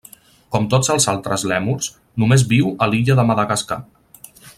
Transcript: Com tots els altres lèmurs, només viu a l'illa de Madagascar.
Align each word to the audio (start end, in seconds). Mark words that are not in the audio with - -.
Com 0.53 0.63
tots 0.73 0.87
els 0.93 1.05
altres 1.13 1.43
lèmurs, 1.51 1.89
només 2.23 2.45
viu 2.55 2.71
a 2.87 2.91
l'illa 2.93 3.19
de 3.21 3.27
Madagascar. 3.33 3.79